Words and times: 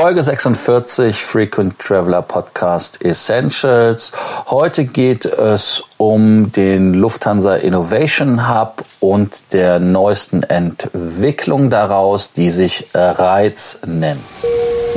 Folge 0.00 0.22
46 0.22 1.22
Frequent 1.22 1.78
Traveler 1.78 2.22
Podcast 2.22 3.04
Essentials. 3.04 4.10
Heute 4.46 4.86
geht 4.86 5.26
es 5.26 5.82
um 5.98 6.50
den 6.52 6.94
Lufthansa 6.94 7.56
Innovation 7.56 8.48
Hub 8.48 8.82
und 9.00 9.52
der 9.52 9.78
neuesten 9.78 10.42
Entwicklung 10.42 11.68
daraus, 11.68 12.32
die 12.32 12.48
sich 12.48 12.86
Reiz 12.94 13.80
nennt. 13.84 14.22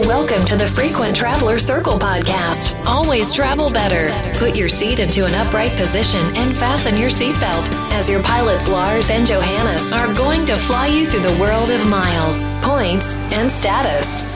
Welcome 0.07 0.45
to 0.45 0.55
the 0.55 0.67
Frequent 0.67 1.17
Traveler 1.17 1.59
Circle 1.59 1.99
podcast. 1.99 2.73
Always 2.85 3.33
travel 3.33 3.69
better. 3.69 4.09
Put 4.39 4.55
your 4.55 4.69
seat 4.69 4.99
into 4.99 5.25
an 5.25 5.33
upright 5.35 5.75
position 5.75 6.21
and 6.37 6.55
fasten 6.55 6.97
your 6.97 7.09
seatbelt 7.09 7.69
as 7.91 8.09
your 8.09 8.21
pilots 8.21 8.69
Lars 8.69 9.09
and 9.09 9.27
Johannes 9.27 9.91
are 9.91 10.13
going 10.13 10.45
to 10.45 10.55
fly 10.55 10.87
you 10.87 11.07
through 11.07 11.29
the 11.29 11.37
world 11.41 11.71
of 11.71 11.85
miles, 11.89 12.49
points 12.61 13.13
and 13.33 13.51
status. 13.51 14.32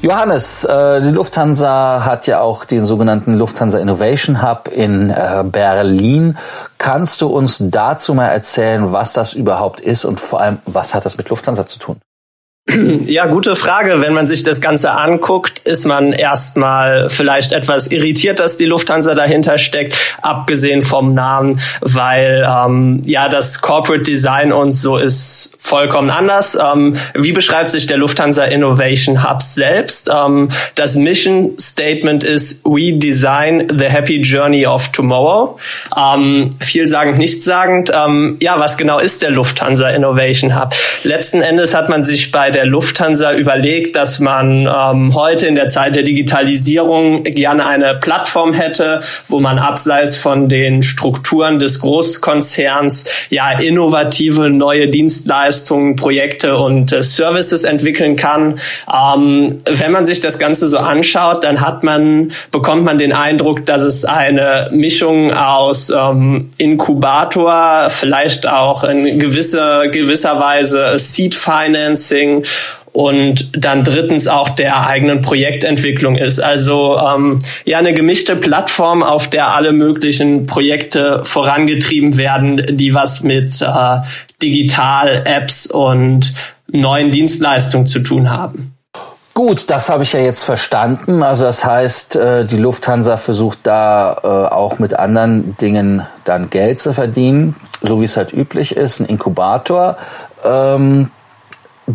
Johannes, 0.00 0.62
äh, 0.62 1.02
die 1.02 1.10
Lufthansa 1.10 2.04
hat 2.04 2.28
ja 2.28 2.40
auch 2.40 2.64
den 2.64 2.84
sogenannten 2.84 3.34
Lufthansa 3.34 3.80
Innovation 3.80 4.42
Hub 4.42 4.68
in 4.68 5.10
äh, 5.10 5.42
Berlin. 5.44 6.38
Kannst 6.78 7.20
du 7.20 7.26
uns 7.26 7.56
dazu 7.60 8.14
mal 8.14 8.28
erzählen, 8.28 8.92
was 8.92 9.12
das 9.12 9.32
überhaupt 9.32 9.80
ist 9.80 10.04
und 10.04 10.20
vor 10.20 10.40
allem, 10.40 10.58
was 10.66 10.94
hat 10.94 11.04
das 11.04 11.18
mit 11.18 11.28
Lufthansa 11.30 11.66
zu 11.66 11.80
tun? 11.80 12.00
Ja, 13.06 13.26
gute 13.26 13.56
Frage. 13.56 14.00
Wenn 14.00 14.12
man 14.12 14.26
sich 14.26 14.42
das 14.42 14.60
Ganze 14.60 14.92
anguckt, 14.92 15.60
ist 15.60 15.86
man 15.86 16.12
erstmal 16.12 17.08
vielleicht 17.08 17.52
etwas 17.52 17.86
irritiert, 17.88 18.40
dass 18.40 18.56
die 18.56 18.66
Lufthansa 18.66 19.14
dahinter 19.14 19.58
steckt, 19.58 19.96
abgesehen 20.22 20.82
vom 20.82 21.14
Namen, 21.14 21.60
weil 21.80 22.46
ähm, 22.46 23.02
ja 23.04 23.28
das 23.28 23.60
Corporate 23.60 24.02
Design 24.02 24.52
und 24.52 24.74
so 24.74 24.96
ist 24.96 25.56
vollkommen 25.58 26.10
anders. 26.10 26.56
Ähm, 26.60 26.96
wie 27.14 27.32
beschreibt 27.32 27.70
sich 27.70 27.86
der 27.86 27.98
Lufthansa 27.98 28.44
Innovation 28.44 29.28
Hub 29.28 29.42
selbst? 29.42 30.10
Ähm, 30.12 30.48
das 30.74 30.94
Mission 30.94 31.54
Statement 31.58 32.24
ist 32.24 32.64
We 32.64 32.94
Design 32.94 33.66
the 33.70 33.86
Happy 33.86 34.20
Journey 34.20 34.66
of 34.66 34.88
Tomorrow. 34.90 35.58
Ähm, 35.96 36.50
vielsagend, 36.60 37.18
nichtssagend. 37.18 37.92
Ähm, 37.94 38.36
ja, 38.40 38.58
was 38.58 38.76
genau 38.76 38.98
ist 38.98 39.22
der 39.22 39.30
Lufthansa 39.30 39.88
Innovation 39.90 40.58
Hub? 40.58 40.74
Letzten 41.02 41.40
Endes 41.40 41.74
hat 41.74 41.88
man 41.88 42.02
sich 42.02 42.32
bei 42.32 42.50
der 42.58 42.66
Lufthansa 42.66 43.34
überlegt, 43.34 43.94
dass 43.94 44.18
man 44.18 44.66
ähm, 44.66 45.14
heute 45.14 45.46
in 45.46 45.54
der 45.54 45.68
Zeit 45.68 45.94
der 45.94 46.02
Digitalisierung 46.02 47.22
gerne 47.22 47.64
eine 47.64 47.94
Plattform 47.94 48.52
hätte, 48.52 48.98
wo 49.28 49.38
man 49.38 49.60
abseits 49.60 50.16
von 50.16 50.48
den 50.48 50.82
Strukturen 50.82 51.60
des 51.60 51.78
Großkonzerns 51.78 53.04
ja 53.30 53.52
innovative 53.60 54.50
neue 54.50 54.88
Dienstleistungen, 54.88 55.94
Projekte 55.94 56.56
und 56.56 56.90
äh, 56.90 57.04
Services 57.04 57.62
entwickeln 57.62 58.16
kann. 58.16 58.58
Ähm, 58.92 59.58
wenn 59.64 59.92
man 59.92 60.04
sich 60.04 60.20
das 60.20 60.40
Ganze 60.40 60.66
so 60.66 60.78
anschaut, 60.78 61.44
dann 61.44 61.60
hat 61.60 61.84
man 61.84 62.32
bekommt 62.50 62.82
man 62.82 62.98
den 62.98 63.12
Eindruck, 63.12 63.66
dass 63.66 63.82
es 63.82 64.04
eine 64.04 64.68
Mischung 64.72 65.32
aus 65.32 65.90
ähm, 65.90 66.50
Inkubator, 66.56 67.86
vielleicht 67.90 68.48
auch 68.48 68.82
in 68.82 69.20
gewisser 69.20 69.86
gewisser 69.86 70.40
Weise 70.40 70.98
Seed 70.98 71.36
Financing 71.36 72.42
und 72.92 73.64
dann 73.64 73.84
drittens 73.84 74.26
auch 74.26 74.48
der 74.48 74.86
eigenen 74.86 75.20
Projektentwicklung 75.20 76.16
ist. 76.16 76.40
Also 76.40 76.98
ähm, 76.98 77.38
ja 77.64 77.78
eine 77.78 77.94
gemischte 77.94 78.34
Plattform, 78.36 79.02
auf 79.02 79.28
der 79.28 79.48
alle 79.48 79.72
möglichen 79.72 80.46
Projekte 80.46 81.20
vorangetrieben 81.24 82.16
werden, 82.16 82.76
die 82.76 82.94
was 82.94 83.22
mit 83.22 83.62
äh, 83.62 83.98
Digital-Apps 84.42 85.66
und 85.66 86.32
neuen 86.66 87.10
Dienstleistungen 87.10 87.86
zu 87.86 88.00
tun 88.00 88.30
haben. 88.30 88.74
Gut, 89.38 89.70
das 89.70 89.88
habe 89.88 90.02
ich 90.02 90.12
ja 90.14 90.18
jetzt 90.18 90.42
verstanden. 90.42 91.22
Also 91.22 91.44
das 91.44 91.64
heißt, 91.64 92.16
äh, 92.16 92.44
die 92.44 92.56
Lufthansa 92.56 93.16
versucht 93.16 93.60
da 93.62 94.18
äh, 94.24 94.52
auch 94.52 94.80
mit 94.80 94.94
anderen 94.94 95.56
Dingen 95.58 96.04
dann 96.24 96.50
Geld 96.50 96.80
zu 96.80 96.92
verdienen, 96.92 97.54
so 97.80 98.00
wie 98.00 98.06
es 98.06 98.16
halt 98.16 98.32
üblich 98.32 98.76
ist, 98.76 98.98
ein 98.98 99.06
Inkubator. 99.06 99.96
Ähm, 100.44 101.12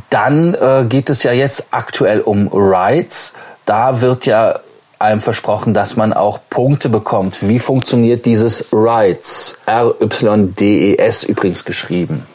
dann 0.09 0.55
äh, 0.55 0.85
geht 0.87 1.09
es 1.09 1.23
ja 1.23 1.31
jetzt 1.31 1.67
aktuell 1.71 2.21
um 2.21 2.49
Rights. 2.51 3.33
Da 3.65 4.01
wird 4.01 4.25
ja 4.25 4.59
einem 4.99 5.19
versprochen, 5.19 5.73
dass 5.73 5.97
man 5.97 6.13
auch 6.13 6.39
Punkte 6.49 6.89
bekommt. 6.89 7.47
Wie 7.47 7.59
funktioniert 7.59 8.25
dieses 8.25 8.67
Rights? 8.71 9.57
R-Y-D-E-S 9.65 11.23
übrigens 11.23 11.65
geschrieben. 11.65 12.25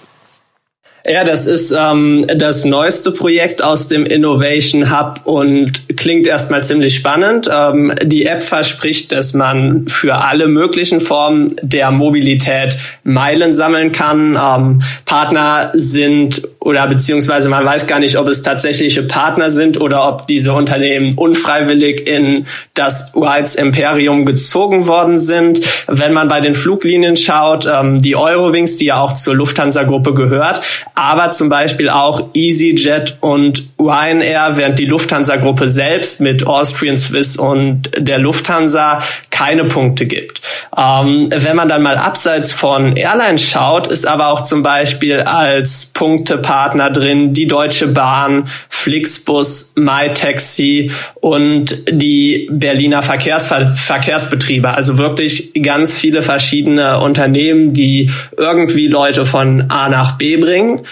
Ja, 1.08 1.24
das 1.24 1.46
ist 1.46 1.70
ähm, 1.70 2.26
das 2.36 2.66
neueste 2.66 3.12
Projekt 3.12 3.62
aus 3.62 3.88
dem 3.88 4.04
Innovation 4.04 4.92
Hub 4.92 5.20
und 5.24 5.96
klingt 5.96 6.26
erstmal 6.26 6.62
ziemlich 6.62 6.96
spannend. 6.96 7.48
Ähm, 7.50 7.94
die 8.02 8.26
App 8.26 8.42
verspricht, 8.42 9.12
dass 9.12 9.32
man 9.32 9.88
für 9.88 10.16
alle 10.16 10.48
möglichen 10.48 11.00
Formen 11.00 11.56
der 11.62 11.90
Mobilität 11.92 12.76
Meilen 13.04 13.54
sammeln 13.54 13.92
kann. 13.92 14.38
Ähm, 14.38 14.82
Partner 15.06 15.70
sind 15.72 16.46
oder 16.60 16.86
beziehungsweise 16.86 17.48
man 17.48 17.64
weiß 17.64 17.86
gar 17.86 18.00
nicht, 18.00 18.16
ob 18.18 18.26
es 18.28 18.42
tatsächliche 18.42 19.02
Partner 19.02 19.50
sind 19.50 19.80
oder 19.80 20.08
ob 20.08 20.26
diese 20.26 20.52
Unternehmen 20.52 21.14
unfreiwillig 21.16 22.06
in 22.06 22.46
das 22.74 23.12
Rights 23.14 23.54
Imperium 23.54 24.26
gezogen 24.26 24.86
worden 24.86 25.18
sind. 25.18 25.60
Wenn 25.86 26.12
man 26.12 26.28
bei 26.28 26.40
den 26.40 26.54
Fluglinien 26.54 27.16
schaut, 27.16 27.66
ähm, 27.66 27.98
die 27.98 28.16
Eurowings, 28.16 28.76
die 28.76 28.86
ja 28.86 29.00
auch 29.00 29.12
zur 29.12 29.34
Lufthansa-Gruppe 29.36 30.14
gehört, 30.14 30.60
aber 30.94 31.30
zum 31.30 31.48
Beispiel 31.48 31.88
auch 31.88 32.30
EasyJet 32.34 33.18
und 33.20 33.67
Ryanair, 33.78 34.56
während 34.56 34.78
die 34.78 34.86
Lufthansa-Gruppe 34.86 35.68
selbst 35.68 36.20
mit 36.20 36.46
Austrian, 36.46 36.96
Swiss 36.96 37.36
und 37.36 37.90
der 37.96 38.18
Lufthansa 38.18 38.98
keine 39.30 39.64
Punkte 39.64 40.06
gibt. 40.06 40.40
Ähm, 40.76 41.28
wenn 41.32 41.54
man 41.54 41.68
dann 41.68 41.82
mal 41.82 41.96
abseits 41.96 42.50
von 42.50 42.96
Airlines 42.96 43.42
schaut, 43.42 43.86
ist 43.86 44.06
aber 44.06 44.28
auch 44.28 44.42
zum 44.42 44.62
Beispiel 44.62 45.20
als 45.20 45.86
Punktepartner 45.86 46.68
Partner 46.78 46.90
drin, 46.90 47.32
die 47.34 47.46
Deutsche 47.46 47.88
Bahn, 47.88 48.48
Flixbus, 48.68 49.74
MyTaxi 49.76 50.90
und 51.14 51.84
die 51.90 52.48
Berliner 52.50 53.02
Verkehrsver 53.02 53.74
Verkehrsbetriebe. 53.76 54.70
Also 54.70 54.98
wirklich 54.98 55.52
ganz 55.62 55.96
viele 55.96 56.22
verschiedene 56.22 57.00
Unternehmen, 57.00 57.72
die 57.72 58.10
irgendwie 58.36 58.88
Leute 58.88 59.24
von 59.24 59.70
A 59.70 59.88
nach 59.88 60.18
B 60.18 60.36
bringen. 60.36 60.82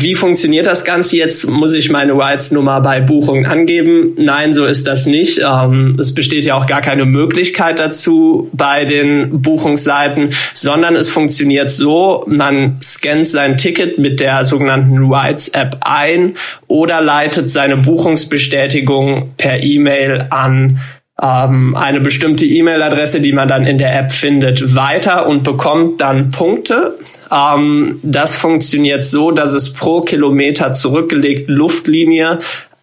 Wie 0.00 0.14
funktioniert 0.14 0.66
das 0.66 0.84
Ganze 0.84 1.16
jetzt? 1.16 1.50
Muss 1.50 1.72
ich 1.72 1.90
meine 1.90 2.12
Rights-Nummer 2.12 2.80
bei 2.80 3.00
Buchungen 3.00 3.46
angeben? 3.46 4.14
Nein, 4.16 4.54
so 4.54 4.64
ist 4.64 4.86
das 4.86 5.06
nicht. 5.06 5.40
Ähm, 5.44 5.96
es 5.98 6.14
besteht 6.14 6.44
ja 6.44 6.54
auch 6.54 6.66
gar 6.66 6.82
keine 6.82 7.04
Möglichkeit 7.04 7.80
dazu 7.80 8.48
bei 8.52 8.84
den 8.84 9.42
Buchungsseiten, 9.42 10.30
sondern 10.54 10.94
es 10.94 11.10
funktioniert 11.10 11.68
so, 11.68 12.24
man 12.28 12.76
scannt 12.80 13.26
sein 13.26 13.56
Ticket 13.56 13.98
mit 13.98 14.20
der 14.20 14.44
sogenannten 14.44 14.98
Rights-App 15.12 15.78
ein 15.80 16.34
oder 16.68 17.00
leitet 17.00 17.50
seine 17.50 17.76
Buchungsbestätigung 17.76 19.32
per 19.36 19.64
E-Mail 19.64 20.28
an 20.30 20.78
ähm, 21.20 21.74
eine 21.74 22.00
bestimmte 22.00 22.44
E-Mail-Adresse, 22.44 23.20
die 23.20 23.32
man 23.32 23.48
dann 23.48 23.66
in 23.66 23.78
der 23.78 23.98
App 23.98 24.12
findet, 24.12 24.76
weiter 24.76 25.26
und 25.26 25.42
bekommt 25.42 26.00
dann 26.00 26.30
Punkte. 26.30 26.96
Ähm, 27.30 28.00
das 28.02 28.36
funktioniert 28.36 29.04
so, 29.04 29.30
dass 29.30 29.52
es 29.52 29.72
pro 29.72 30.02
Kilometer 30.02 30.72
zurückgelegt 30.72 31.48
Luftlinie 31.48 32.38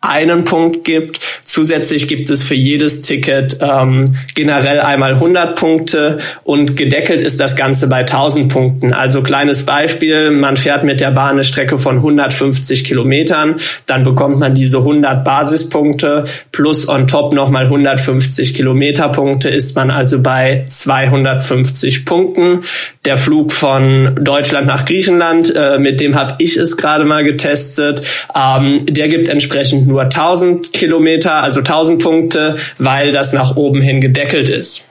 einen 0.06 0.44
Punkt 0.44 0.84
gibt. 0.84 1.20
Zusätzlich 1.44 2.08
gibt 2.08 2.30
es 2.30 2.44
für 2.44 2.56
jedes 2.56 3.02
Ticket 3.02 3.58
ähm, 3.62 4.06
generell 4.36 4.80
einmal 4.80 5.14
100 5.14 5.58
Punkte 5.58 6.18
und 6.44 6.78
gedeckelt 6.78 7.22
ist 7.22 7.40
das 7.40 7.56
Ganze 7.56 7.88
bei 7.88 8.00
1000 8.00 8.52
Punkten. 8.52 8.94
Also 8.94 9.24
kleines 9.24 9.66
Beispiel, 9.66 10.32
man 10.32 10.58
fährt 10.58 10.84
mit 10.84 11.00
der 11.00 11.12
Bahn 11.12 11.32
eine 11.32 11.44
Strecke 11.44 11.78
von 11.78 11.98
150 11.98 12.84
Kilometern, 12.84 13.56
dann 13.86 14.04
bekommt 14.04 14.40
man 14.40 14.54
diese 14.54 14.80
100 14.80 15.24
Basispunkte 15.24 16.24
plus 16.52 16.88
on 16.88 17.08
top 17.08 17.34
nochmal 17.34 17.66
150 17.66 18.54
Kilometerpunkte, 18.54 19.50
ist 19.50 19.76
man 19.76 19.92
also 19.92 20.22
bei 20.22 20.66
250 20.68 22.06
Punkten. 22.06 22.62
Der 23.06 23.18
Flug 23.18 23.52
von 23.52 24.20
Deutschland 24.22 24.68
nach 24.68 24.86
Griechenland, 24.86 25.54
äh, 25.56 25.80
mit 25.80 26.00
dem 26.00 26.16
habe 26.16 26.36
ich 26.40 26.58
es 26.58 26.78
gerade 26.78 27.06
mal 27.06 27.24
getestet, 27.24 28.02
ähm, 28.36 28.86
der 28.88 29.08
gibt 29.08 29.30
entsprechend 29.30 29.88
nur 29.88 29.96
nur 29.96 30.10
1000 30.10 30.74
Kilometer, 30.74 31.36
also 31.36 31.62
1000 31.62 32.04
Punkte, 32.04 32.58
weil 32.78 33.14
das 33.14 33.32
nach 33.32 33.56
oben 33.56 33.80
hin 33.80 34.02
gedeckelt 34.02 34.50
ist. 34.50 34.84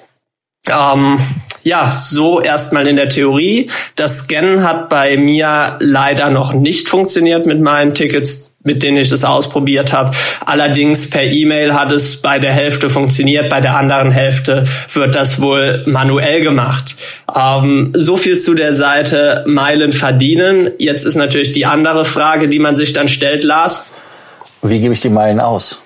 Ähm, 0.66 1.18
ja, 1.62 1.90
so 1.90 2.40
erstmal 2.40 2.86
in 2.86 2.96
der 2.96 3.10
Theorie. 3.10 3.68
Das 3.96 4.20
Scannen 4.20 4.66
hat 4.66 4.88
bei 4.88 5.18
mir 5.18 5.76
leider 5.80 6.30
noch 6.30 6.54
nicht 6.54 6.88
funktioniert 6.88 7.44
mit 7.44 7.60
meinen 7.60 7.92
Tickets, 7.92 8.53
mit 8.64 8.82
denen 8.82 8.96
ich 8.96 9.10
das 9.10 9.22
ausprobiert 9.22 9.92
habe. 9.92 10.10
Allerdings 10.44 11.08
per 11.08 11.22
E-Mail 11.22 11.74
hat 11.74 11.92
es 11.92 12.16
bei 12.16 12.38
der 12.38 12.52
Hälfte 12.52 12.90
funktioniert, 12.90 13.48
bei 13.48 13.60
der 13.60 13.76
anderen 13.76 14.10
Hälfte 14.10 14.64
wird 14.94 15.14
das 15.14 15.40
wohl 15.40 15.82
manuell 15.86 16.40
gemacht. 16.40 16.96
Ähm, 17.34 17.92
so 17.94 18.16
viel 18.16 18.38
zu 18.38 18.54
der 18.54 18.72
Seite 18.72 19.44
Meilen 19.46 19.92
verdienen. 19.92 20.70
Jetzt 20.78 21.04
ist 21.04 21.14
natürlich 21.14 21.52
die 21.52 21.66
andere 21.66 22.04
Frage, 22.04 22.48
die 22.48 22.58
man 22.58 22.74
sich 22.74 22.92
dann 22.92 23.06
stellt, 23.06 23.44
Lars 23.44 23.86
Wie 24.62 24.80
gebe 24.80 24.94
ich 24.94 25.00
die 25.00 25.10
Meilen 25.10 25.40
aus? 25.40 25.78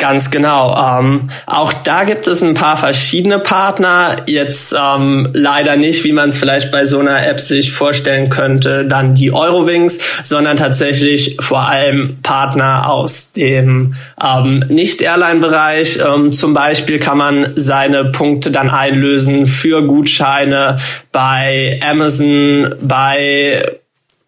Ganz 0.00 0.30
genau. 0.30 0.74
Ähm, 0.98 1.28
auch 1.44 1.74
da 1.74 2.04
gibt 2.04 2.26
es 2.26 2.42
ein 2.42 2.54
paar 2.54 2.78
verschiedene 2.78 3.38
Partner. 3.38 4.16
Jetzt 4.26 4.74
ähm, 4.74 5.28
leider 5.34 5.76
nicht, 5.76 6.04
wie 6.04 6.12
man 6.12 6.30
es 6.30 6.38
vielleicht 6.38 6.72
bei 6.72 6.86
so 6.86 7.00
einer 7.00 7.26
App 7.26 7.38
sich 7.38 7.72
vorstellen 7.72 8.30
könnte, 8.30 8.86
dann 8.86 9.14
die 9.14 9.30
Eurowings, 9.30 9.98
sondern 10.22 10.56
tatsächlich 10.56 11.36
vor 11.40 11.68
allem 11.68 12.16
Partner 12.22 12.88
aus 12.88 13.32
dem 13.32 13.94
ähm, 14.24 14.64
Nicht-Airline-Bereich. 14.70 15.98
Ähm, 15.98 16.32
zum 16.32 16.54
Beispiel 16.54 16.98
kann 16.98 17.18
man 17.18 17.52
seine 17.56 18.06
Punkte 18.06 18.50
dann 18.50 18.70
einlösen 18.70 19.44
für 19.44 19.86
Gutscheine 19.86 20.78
bei 21.12 21.78
Amazon, 21.84 22.74
bei 22.80 23.62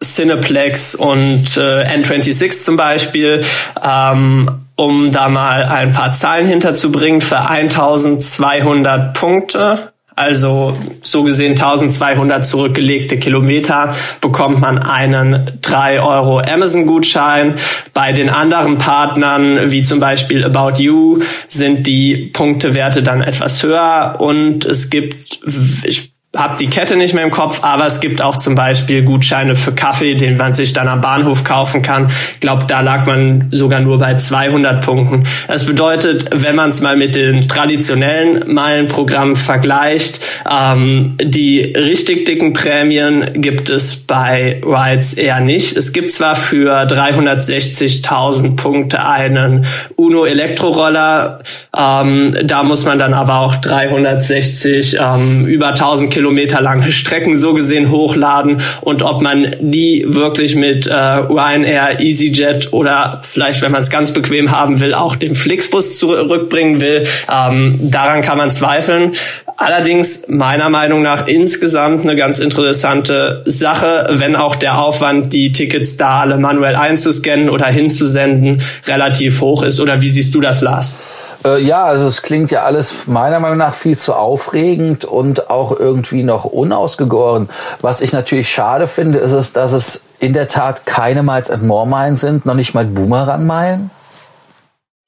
Cineplex 0.03 0.97
und 0.97 1.57
äh, 1.57 1.85
N26 1.85 2.63
zum 2.63 2.77
Beispiel. 2.77 3.41
Ähm, 3.83 4.62
um 4.77 5.11
da 5.11 5.29
mal 5.29 5.65
ein 5.65 5.93
paar 5.93 6.13
Zahlen 6.13 6.47
hinterzubringen, 6.47 7.21
für 7.21 7.41
1200 7.41 9.15
Punkte, 9.15 9.93
also 10.15 10.77
so 11.01 11.23
gesehen 11.23 11.53
1200 11.53 12.45
zurückgelegte 12.45 13.19
Kilometer, 13.19 13.95
bekommt 14.21 14.61
man 14.61 14.79
einen 14.79 15.59
3 15.63 16.03
Euro 16.03 16.41
Amazon-Gutschein. 16.41 17.55
Bei 17.95 18.13
den 18.13 18.29
anderen 18.29 18.77
Partnern, 18.79 19.71
wie 19.71 19.83
zum 19.83 20.01
Beispiel 20.01 20.45
About 20.45 20.83
You, 20.83 21.23
sind 21.49 21.87
die 21.87 22.31
Punktewerte 22.33 23.03
dann 23.03 23.23
etwas 23.23 23.63
höher 23.63 24.17
und 24.19 24.67
es 24.67 24.91
gibt, 24.91 25.41
ich 25.85 26.12
habe 26.35 26.57
die 26.59 26.71
Kette 26.71 26.97
nicht 26.97 27.13
mehr 27.13 27.25
im 27.25 27.31
Kopf, 27.31 27.63
aber 27.63 27.85
es 27.85 28.01
gibt 28.01 28.23
auch 28.23 28.39
zum 28.39 28.55
Beispiel 28.55 29.03
Gutscheine 29.03 29.55
für 29.55 29.73
Kaffee, 29.73 30.15
den 30.15 30.39
man 30.39 30.55
sich 30.55 30.73
dann 30.73 30.89
am 30.89 31.03
Bahnhof 31.03 31.45
kaufen 31.45 31.83
kann. 31.83 32.09
Ich 32.35 32.41
glaube, 32.41 32.65
da 32.67 32.81
lag 32.81 33.05
man 33.05 33.49
sogar 33.51 33.81
nur 33.81 33.99
bei 33.99 34.15
200 34.15 34.83
Punkten. 34.83 35.25
Das 35.47 35.67
bedeutet, 35.67 36.31
wenn 36.33 36.57
man 36.57 36.71
es 36.71 36.81
mal 36.81 36.97
mit 36.97 37.17
den 37.17 37.49
traditionellen 37.49 38.51
Meilenprogrammen 38.51 39.37
vergleicht, 39.37 40.21
ähm, 40.51 41.19
die 41.23 41.61
richtig 41.61 42.25
dicken 42.25 42.55
Prämien 42.55 43.29
gibt 43.35 43.69
es 43.69 43.97
bei 43.97 44.63
Rides 44.65 45.13
eher 45.13 45.41
nicht. 45.41 45.77
Es 45.77 45.93
gibt 45.93 46.13
zwar 46.13 46.35
für 46.35 46.87
360.000 46.87 48.57
Punkte 48.57 49.05
einen 49.05 49.67
Uno 49.97 50.25
Elektroroller, 50.25 51.41
ähm, 51.77 52.35
da 52.43 52.63
muss 52.63 52.87
man 52.87 52.99
dann 52.99 53.13
aber 53.13 53.41
auch 53.41 53.57
360 53.57 54.97
ähm, 54.99 55.45
über 55.45 55.69
1000 55.69 56.11
Kilometer 56.11 56.22
Kilometer 56.23 56.61
lange 56.61 56.93
Strecken 56.93 57.37
so 57.37 57.53
gesehen 57.53 57.91
hochladen 57.91 58.63
und 58.81 59.03
ob 59.03 59.23
man 59.23 59.57
die 59.59 60.05
wirklich 60.07 60.55
mit 60.55 60.87
äh, 60.87 60.95
Ryanair, 60.95 61.99
EasyJet 61.99 62.73
oder 62.73 63.23
vielleicht, 63.25 63.61
wenn 63.61 63.73
man 63.73 63.83
es 63.83 63.91
ganz 63.91 64.13
bequem 64.13 64.53
haben 64.53 64.79
will, 64.79 64.95
auch 64.95 65.17
dem 65.17 65.35
Flixbus 65.35 65.99
zurückbringen 65.99 66.81
will, 66.81 67.05
ähm, 67.29 67.81
daran 67.83 68.23
kann 68.23 68.39
man 68.39 68.53
zweifeln. 68.53 69.13
Allerdings 69.57 70.29
meiner 70.29 70.71
Meinung 70.71 71.03
nach 71.03 71.27
insgesamt 71.27 72.03
eine 72.03 72.15
ganz 72.15 72.39
interessante 72.39 73.43
Sache, 73.45 74.07
wenn 74.11 74.37
auch 74.37 74.55
der 74.55 74.79
Aufwand, 74.79 75.33
die 75.33 75.51
Tickets 75.51 75.97
da 75.97 76.21
alle 76.21 76.39
manuell 76.39 76.77
einzuscannen 76.77 77.51
oder 77.51 77.67
hinzusenden, 77.67 78.63
relativ 78.87 79.41
hoch 79.41 79.65
ist. 79.65 79.81
Oder 79.81 80.01
wie 80.01 80.09
siehst 80.09 80.37
du 80.37 80.41
das, 80.41 80.61
Lars? 80.61 80.99
Äh, 81.45 81.63
ja, 81.63 81.85
also 81.85 82.07
es 82.07 82.23
klingt 82.23 82.51
ja 82.51 82.63
alles 82.63 83.07
meiner 83.07 83.41
Meinung 83.41 83.59
nach 83.59 83.75
viel 83.75 83.99
zu 83.99 84.15
aufregend 84.15 85.05
und 85.05 85.51
auch 85.51 85.79
irgendwie 85.79 86.23
noch 86.23 86.45
unausgegoren. 86.45 87.49
Was 87.81 88.01
ich 88.01 88.13
natürlich 88.13 88.49
schade 88.49 88.87
finde, 88.87 89.19
ist 89.19 89.33
es, 89.33 89.53
dass 89.53 89.73
es 89.73 90.05
in 90.19 90.33
der 90.33 90.49
Tat 90.49 90.87
keine 90.87 91.23
Miles 91.23 91.51
and 91.51 91.65
More 91.65 91.87
Meilen 91.87 92.17
sind, 92.17 92.47
noch 92.47 92.55
nicht 92.55 92.75
mal 92.75 92.85
Boomerang 92.85 93.47
Meilen. 93.47 93.91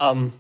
Ähm, 0.01 0.33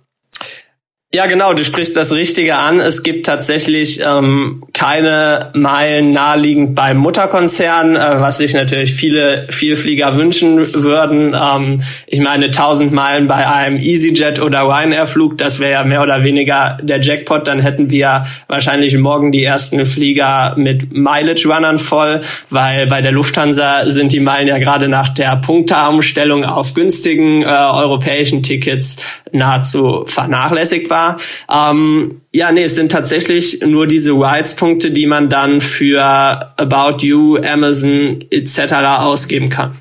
ja, 1.14 1.26
genau, 1.26 1.54
du 1.54 1.64
sprichst 1.64 1.96
das 1.96 2.10
Richtige 2.10 2.56
an. 2.56 2.80
Es 2.80 3.04
gibt 3.04 3.26
tatsächlich 3.26 4.00
ähm, 4.04 4.60
keine 4.72 5.52
Meilen 5.54 6.10
naheliegend 6.10 6.74
beim 6.74 6.96
Mutterkonzern, 6.96 7.94
äh, 7.94 8.20
was 8.20 8.38
sich 8.38 8.52
natürlich 8.52 8.94
viele 8.94 9.46
Vielflieger 9.48 10.16
wünschen 10.16 10.74
würden. 10.74 11.32
Ähm, 11.40 11.80
ich 12.08 12.18
meine, 12.18 12.46
1000 12.46 12.92
Meilen 12.92 13.28
bei 13.28 13.46
einem 13.46 13.76
EasyJet 13.76 14.42
oder 14.42 14.62
Ryanair-Flug, 14.62 15.38
das 15.38 15.60
wäre 15.60 15.70
ja 15.70 15.84
mehr 15.84 16.02
oder 16.02 16.24
weniger 16.24 16.78
der 16.82 17.00
Jackpot. 17.00 17.46
Dann 17.46 17.60
hätten 17.60 17.92
wir 17.92 18.24
wahrscheinlich 18.48 18.98
morgen 18.98 19.30
die 19.30 19.44
ersten 19.44 19.86
Flieger 19.86 20.54
mit 20.56 20.92
Mileage-Runnern 20.92 21.78
voll, 21.78 22.22
weil 22.50 22.88
bei 22.88 23.02
der 23.02 23.12
Lufthansa 23.12 23.86
sind 23.86 24.12
die 24.12 24.18
Meilen 24.18 24.48
ja 24.48 24.58
gerade 24.58 24.88
nach 24.88 25.10
der 25.10 25.36
Punkteumstellung 25.36 26.44
auf 26.44 26.74
günstigen 26.74 27.44
äh, 27.44 27.46
europäischen 27.46 28.42
Tickets 28.42 28.96
nahezu 29.34 30.04
vernachlässigbar. 30.06 31.16
Ähm, 31.52 32.20
ja, 32.34 32.52
nee, 32.52 32.64
es 32.64 32.74
sind 32.74 32.90
tatsächlich 32.90 33.60
nur 33.64 33.86
diese 33.86 34.12
Rights-Punkte, 34.12 34.90
die 34.90 35.06
man 35.06 35.28
dann 35.28 35.60
für 35.60 36.02
About 36.02 37.04
You, 37.04 37.36
Amazon 37.38 38.24
etc. 38.30 38.72
ausgeben 39.00 39.50
kann. 39.50 39.72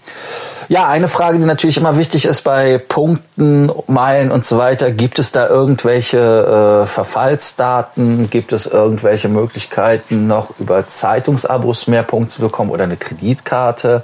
Ja, 0.69 0.87
eine 0.87 1.07
Frage, 1.07 1.37
die 1.37 1.45
natürlich 1.45 1.77
immer 1.77 1.97
wichtig 1.97 2.25
ist 2.25 2.41
bei 2.41 2.77
Punkten, 2.77 3.71
Meilen 3.87 4.31
und 4.31 4.45
so 4.45 4.57
weiter. 4.57 4.91
Gibt 4.91 5.19
es 5.19 5.31
da 5.31 5.47
irgendwelche 5.47 6.17
äh, 6.17 6.85
Verfallsdaten? 6.85 8.29
Gibt 8.29 8.53
es 8.53 8.65
irgendwelche 8.65 9.29
Möglichkeiten, 9.29 10.27
noch 10.27 10.59
über 10.59 10.87
Zeitungsabos 10.87 11.87
mehr 11.87 12.03
Punkte 12.03 12.35
zu 12.35 12.41
bekommen 12.41 12.71
oder 12.71 12.85
eine 12.85 12.97
Kreditkarte? 12.97 14.03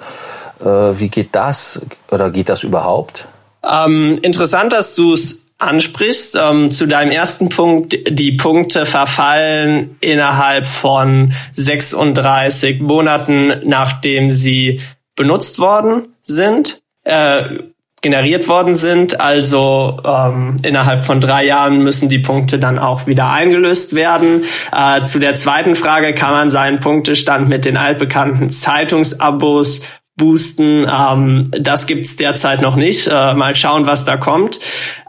Äh, 0.59 0.65
wie 0.65 1.09
geht 1.09 1.33
das 1.33 1.81
oder 2.11 2.29
geht 2.29 2.49
das 2.49 2.63
überhaupt? 2.63 3.27
Ähm, 3.63 4.19
interessant, 4.21 4.73
dass 4.73 4.95
du 4.95 5.13
es 5.13 5.49
ansprichst. 5.57 6.37
Ähm, 6.41 6.71
zu 6.71 6.87
deinem 6.87 7.11
ersten 7.11 7.49
Punkt, 7.49 7.97
die 8.09 8.31
Punkte 8.33 8.85
verfallen 8.85 9.97
innerhalb 9.99 10.67
von 10.67 11.33
36 11.53 12.81
Monaten, 12.81 13.61
nachdem 13.65 14.31
sie 14.31 14.81
benutzt 15.15 15.59
worden 15.59 16.15
sind. 16.23 16.81
Äh, 17.03 17.59
generiert 18.01 18.47
worden 18.47 18.75
sind. 18.75 19.19
Also 19.19 19.97
ähm, 20.05 20.55
innerhalb 20.63 21.05
von 21.05 21.19
drei 21.19 21.45
Jahren 21.45 21.83
müssen 21.83 22.09
die 22.09 22.19
Punkte 22.19 22.59
dann 22.59 22.79
auch 22.79 23.07
wieder 23.07 23.29
eingelöst 23.29 23.93
werden. 23.93 24.45
Äh, 24.71 25.03
zu 25.03 25.19
der 25.19 25.35
zweiten 25.35 25.75
Frage 25.75 26.13
kann 26.13 26.31
man 26.31 26.49
seinen 26.49 26.79
Punktestand 26.79 27.49
mit 27.49 27.65
den 27.65 27.77
altbekannten 27.77 28.49
Zeitungsabos 28.49 29.81
boosten. 30.19 30.85
Ähm, 30.87 31.49
das 31.51 31.87
gibt's 31.87 32.15
derzeit 32.15 32.61
noch 32.61 32.75
nicht. 32.75 33.07
Äh, 33.07 33.33
mal 33.33 33.55
schauen, 33.55 33.87
was 33.87 34.05
da 34.05 34.17
kommt. 34.17 34.59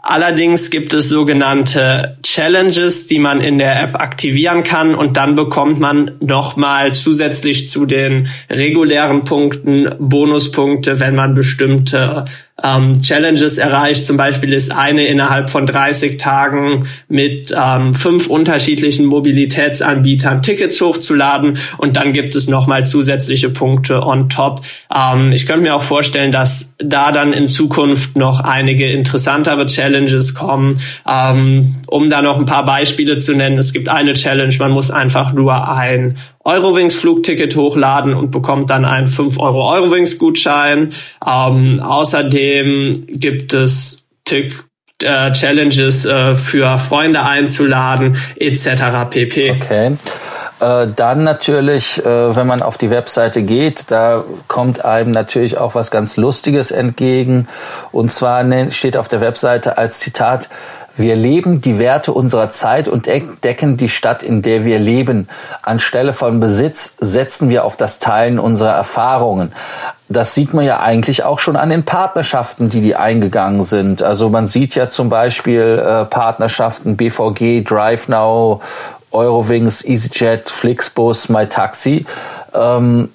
Allerdings 0.03 0.71
gibt 0.71 0.95
es 0.95 1.09
sogenannte 1.09 2.17
Challenges, 2.23 3.05
die 3.05 3.19
man 3.19 3.39
in 3.39 3.59
der 3.59 3.79
App 3.83 3.95
aktivieren 3.95 4.63
kann 4.63 4.95
und 4.95 5.15
dann 5.15 5.35
bekommt 5.35 5.79
man 5.79 6.11
nochmal 6.19 6.91
zusätzlich 6.91 7.69
zu 7.69 7.85
den 7.85 8.27
regulären 8.49 9.25
Punkten 9.25 9.87
Bonuspunkte, 9.99 10.99
wenn 10.99 11.13
man 11.13 11.35
bestimmte 11.35 12.25
ähm, 12.63 13.01
Challenges 13.01 13.57
erreicht. 13.57 14.05
Zum 14.05 14.17
Beispiel 14.17 14.53
ist 14.53 14.71
eine 14.71 15.05
innerhalb 15.05 15.49
von 15.49 15.65
30 15.65 16.17
Tagen 16.17 16.87
mit 17.07 17.53
ähm, 17.55 17.93
fünf 17.93 18.27
unterschiedlichen 18.27 19.05
Mobilitätsanbietern 19.05 20.41
Tickets 20.41 20.79
hochzuladen 20.81 21.57
und 21.77 21.95
dann 21.95 22.13
gibt 22.13 22.35
es 22.35 22.47
nochmal 22.47 22.85
zusätzliche 22.85 23.49
Punkte 23.49 24.01
on 24.01 24.29
top. 24.29 24.61
Ähm, 24.95 25.31
ich 25.31 25.45
könnte 25.45 25.61
mir 25.61 25.75
auch 25.75 25.81
vorstellen, 25.81 26.31
dass 26.31 26.75
da 26.79 27.11
dann 27.11 27.33
in 27.33 27.47
Zukunft 27.47 28.15
noch 28.15 28.41
einige 28.41 28.91
interessantere 28.91 29.65
Challenges 29.65 29.90
kommen. 30.33 30.79
Ähm, 31.07 31.75
um 31.87 32.09
da 32.09 32.21
noch 32.21 32.37
ein 32.37 32.45
paar 32.45 32.65
Beispiele 32.65 33.17
zu 33.17 33.35
nennen, 33.35 33.57
es 33.57 33.73
gibt 33.73 33.89
eine 33.89 34.13
Challenge, 34.13 34.53
man 34.59 34.71
muss 34.71 34.91
einfach 34.91 35.33
nur 35.33 35.67
ein 35.69 36.17
Eurowings 36.43 36.95
Flugticket 36.95 37.55
hochladen 37.55 38.13
und 38.13 38.31
bekommt 38.31 38.69
dann 38.69 38.85
einen 38.85 39.07
5 39.07 39.39
Euro 39.39 39.69
Eurowings 39.71 40.17
Gutschein. 40.17 40.91
Ähm, 41.25 41.79
außerdem 41.79 42.93
gibt 43.07 43.53
es 43.53 44.07
Tick 44.25 44.63
äh, 45.03 45.31
Challenges 45.31 46.05
äh, 46.05 46.33
für 46.33 46.77
Freunde 46.77 47.23
einzuladen 47.23 48.17
etc. 48.37 49.09
pp. 49.09 49.51
Okay. 49.51 49.97
Äh, 50.61 50.89
dann 50.95 51.23
natürlich, 51.23 52.05
äh, 52.05 52.35
wenn 52.35 52.45
man 52.45 52.61
auf 52.61 52.77
die 52.77 52.91
Webseite 52.91 53.41
geht, 53.41 53.89
da 53.89 54.23
kommt 54.47 54.85
einem 54.85 55.09
natürlich 55.09 55.57
auch 55.57 55.73
was 55.73 55.89
ganz 55.89 56.17
Lustiges 56.17 56.69
entgegen. 56.69 57.47
Und 57.91 58.11
zwar 58.11 58.45
steht 58.71 58.95
auf 58.95 59.07
der 59.07 59.21
Webseite 59.21 59.79
als 59.79 59.99
Zitat, 59.99 60.49
wir 60.97 61.15
leben 61.15 61.61
die 61.61 61.79
Werte 61.79 62.13
unserer 62.13 62.49
Zeit 62.49 62.87
und 62.87 63.07
decken 63.07 63.77
die 63.77 63.89
Stadt, 63.89 64.23
in 64.23 64.41
der 64.41 64.65
wir 64.65 64.77
leben. 64.77 65.27
Anstelle 65.63 66.13
von 66.13 66.39
Besitz 66.39 66.95
setzen 66.99 67.49
wir 67.49 67.63
auf 67.63 67.77
das 67.77 67.97
Teilen 67.99 68.37
unserer 68.37 68.73
Erfahrungen. 68.73 69.53
Das 70.09 70.35
sieht 70.35 70.53
man 70.53 70.65
ja 70.65 70.81
eigentlich 70.81 71.23
auch 71.23 71.39
schon 71.39 71.55
an 71.55 71.69
den 71.69 71.85
Partnerschaften, 71.85 72.67
die 72.67 72.81
die 72.81 72.97
eingegangen 72.97 73.63
sind. 73.63 74.03
Also 74.03 74.27
man 74.27 74.45
sieht 74.45 74.75
ja 74.75 74.89
zum 74.89 75.07
Beispiel 75.07 75.61
äh, 75.61 76.05
Partnerschaften 76.05 76.97
BVG, 76.97 77.63
DriveNow, 77.63 78.61
Eurowings, 79.11 79.85
EasyJet, 79.85 80.49
Flixbus, 80.49 81.29
MyTaxi. 81.29 82.05
Ähm, 82.53 83.13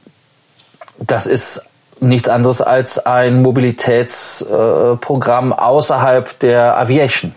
das 0.98 1.26
ist 1.26 1.66
nichts 2.00 2.28
anderes 2.28 2.60
als 2.60 3.04
ein 3.04 3.42
Mobilitätsprogramm 3.42 5.52
außerhalb 5.52 6.38
der 6.40 6.78
Aviation. 6.78 7.34